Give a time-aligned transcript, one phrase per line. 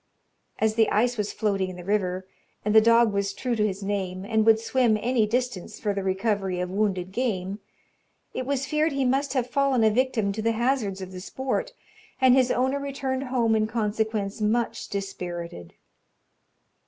[0.57, 2.25] As the ice was floating in the river,
[2.65, 6.01] and the dog was true to his name, and would swim any distance for the
[6.01, 7.59] recovery of wounded game,
[8.33, 11.73] it was feared he must have fallen a victim to the hazards of the sport,
[12.19, 15.75] and his owner returned home in consequence much dispirited.